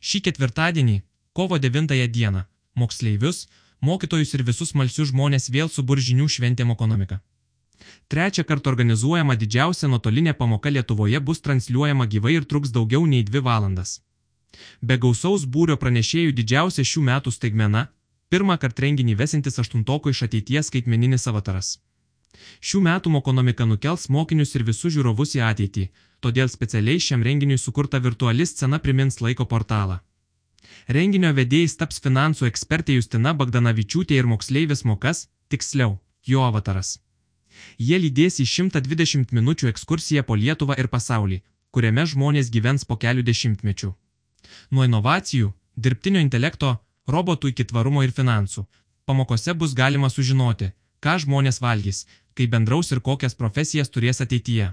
[0.00, 1.02] Šį ketvirtadienį,
[1.36, 3.48] kovo 9 dieną, moksleivius,
[3.80, 7.20] mokytojus ir visus malsius žmonės vėl subur žinių šventėm ekonomiką.
[8.08, 13.44] Trečią kartą organizuojama didžiausia nuotolinė pamoka Lietuvoje bus transliuojama gyvai ir truks daugiau nei dvi
[13.44, 14.00] valandas.
[14.82, 17.86] Be gausaus būrio pranešėjų didžiausia šių metų staigmena-
[18.32, 21.78] pirmą kartą renginį vesintis aštuntoko iš ateities skaitmeninis avataras.
[22.60, 25.88] Šių metų ekonomika nukels mokinius ir visus žiūrovus į ateitį,
[26.20, 30.00] todėl specialiai šiam renginiui sukurta virtuali scena primins laiko portalą.
[30.88, 36.98] Renginio vedėjais taps finansų ekspertė Justina Bagdanavičiūtė ir moksleivis Mokas, tiksliau, jo avataras.
[37.78, 43.24] Jie lydės į 120 minučių ekskursiją po Lietuvą ir pasaulį, kuriame žmonės gyvens po kelių
[43.26, 43.90] dešimtmečių.
[44.70, 48.66] Nuo inovacijų, dirbtinio intelekto, robotų iki tvarumo ir finansų.
[49.06, 50.70] Pamokose bus galima sužinoti,
[51.04, 54.70] ką žmonės valgys, kaip bendraus ir kokias profesijas turės ateityje.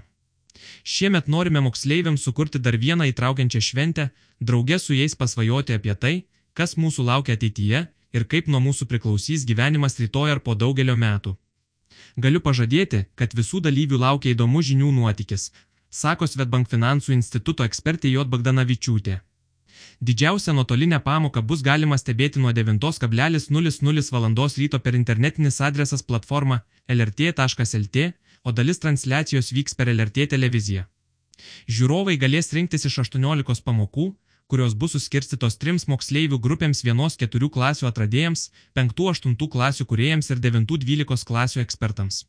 [0.82, 4.08] Šiemet norime moksleiviams sukurti dar vieną įtraukiančią šventę,
[4.40, 6.14] draugė su jais pasvajoti apie tai,
[6.54, 7.84] kas mūsų laukia ateityje
[8.16, 11.36] ir kaip nuo mūsų priklausys gyvenimas rytoj ar po daugelio metų.
[12.16, 15.50] Galiu pažadėti, kad visų dalyvių laukia įdomus žinių nuotykis,
[15.90, 18.26] sako Svetbank finansų instituto ekspertė J.
[18.32, 19.20] Bagdanavičiūtė.
[20.00, 24.48] Didžiausią nuotolinę pamoką bus galima stebėti nuo 9.00 val.
[24.58, 28.12] ryto per internetinis adresas platforma lrt.lt,
[28.44, 30.84] o dalis transliacijos vyks per LRT televiziją.
[31.66, 34.14] Žiūrovai galės rinktis iš 18 pamokų,
[34.46, 41.60] kurios bus suskirstytos trims moksleivių grupėms 1-4 klasių atradėjams, 5-8 klasių kuriejams ir 9-12 klasių
[41.66, 42.24] ekspertams.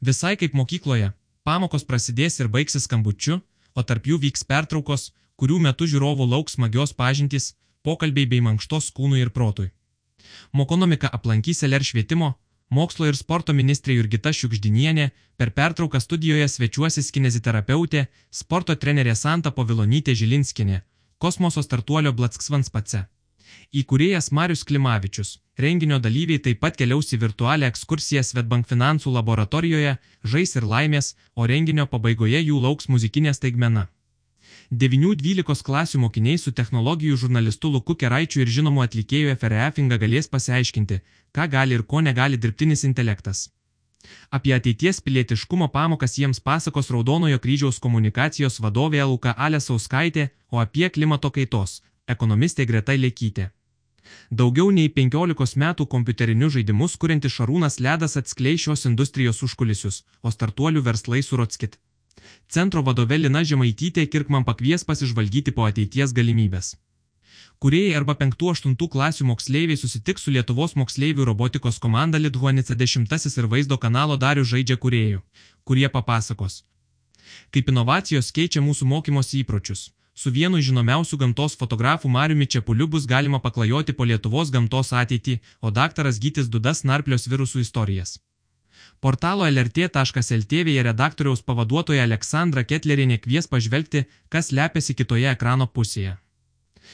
[0.00, 1.12] Visai kaip mokykloje,
[1.46, 3.40] pamokos prasidės ir baigsis skambučiu,
[3.74, 7.52] o tarp jų vyks pertraukos, kurių metu žiūrovų lauks smagios pažintys,
[7.86, 9.70] pokalbiai bei mankštos kūnui ir protui.
[10.52, 12.32] Mokonomika aplankys LR švietimo,
[12.74, 20.16] mokslo ir sporto ministrė Jurgita Šiukždinienė, per pertrauką studijoje svečiuosis kineziterapeutė, sporto trenerė Santa Povilonytė
[20.18, 20.82] Žilinskinė,
[21.18, 23.06] kosmoso startuolio Blatsksvans pace.
[23.72, 29.94] Įkūrėjas Marius Klimavičius, renginio dalyviai taip pat keliaus į virtualią ekskursiją Svetbank finansų laboratorijoje,
[30.24, 33.88] žais ir laimės, o renginio pabaigoje jų lauks muzikinė staigmena.
[34.70, 40.98] 9-12 klasių mokiniai su technologijų žurnalistu Luku Keraičiu ir žinomu atlikėju FREFinga galės pasiaiškinti,
[41.32, 43.48] ką gali ir ko negali dirbtinis intelektas.
[44.30, 51.30] Apie ateities pilietiškumo pamokas jiems pasakos Raudonojo kryžiaus komunikacijos vadovė Luka Alesauskaitė, o apie klimato
[51.30, 51.80] kaitos-
[52.14, 53.50] ekonomistė Greta Lėkytė.
[54.30, 60.82] Daugiau nei 15 metų kompiuterinius žaidimus kuriantis Šarūnas Ledas atskleis šios industrijos užkulisius, o startuolių
[60.82, 61.78] verslai surotskit.
[62.48, 66.76] Centro vadovė Lina Žemaitytė Kirkman pakvies pasižvalgyti po ateities galimybės.
[67.58, 73.78] Kurėjai arba 5-8 klasių moksleiviai susitiks su Lietuvos moksleivių robotikos komanda Lithuanica 10 ir vaizdo
[73.84, 75.22] kanalo Darių žaidžia kuriejų,
[75.64, 76.62] kurie papasakos,
[77.50, 79.88] kaip inovacijos keičia mūsų mokymosi įpročius.
[80.18, 85.70] Su vienu žinomiausių gamtos fotografų Mariumi Čiapuliu bus galima paklajoti po Lietuvos gamtos ateitį, o
[85.70, 88.18] daktaras Gytis Dudas narplios virusų istorijas.
[89.00, 96.16] Portalo lrt.lt vėje redaktoriaus pavaduotoja Aleksandra Ketlerinė kvies pažvelgti, kas lepiasi kitoje ekrano pusėje.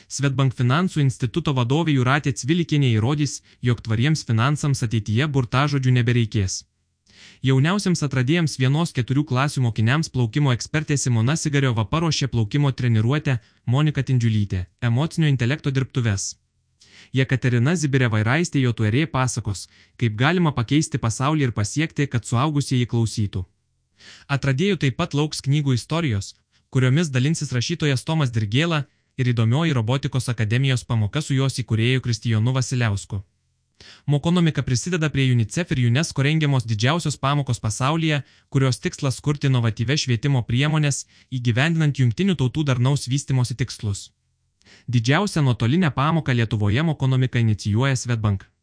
[0.09, 6.61] Svetbank finansų instituto vadovė Juratė Cvilikinė įrodys, jog tvariems finansams ateityje burtažodžių nebereikės.
[7.45, 14.67] Jauniausiams atradėjams vienos keturių klasių mokiniams plaukimo ekspertė Simona Sigariova paruošė plaukimo treniruotę Monika Tindžiulytė-
[14.89, 16.35] emocinio intelekto dirbtuves.
[17.15, 19.67] Jekaterina Zibirevairaistė jo tuerė pasakos,
[20.01, 23.45] kaip galima pakeisti pasaulį ir pasiekti, kad suaugusieji klausytų.
[24.29, 26.35] Atradėjų taip pat lauks knygų istorijos,
[26.71, 28.85] kuriomis dalinsis rašytojas Tomas Dirgėla
[29.17, 33.23] ir įdomioji robotikos akademijos pamoka su jos įkūrėju Kristijonu Vasiliausku.
[34.07, 40.43] Mokonomika prisideda prie UNICEF ir UNESCO rengiamos didžiausios pamokos pasaulyje, kurios tikslas kurti inovatyves švietimo
[40.51, 44.11] priemonės, įgyvendinant jungtinių tautų darnaus vystimosi tikslus.
[44.89, 48.54] Didžiausią nuotolinę pamoką Lietuvoje ekonomika inicijuoja Svetbank.